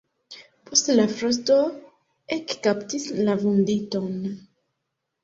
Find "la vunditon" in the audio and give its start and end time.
3.29-4.17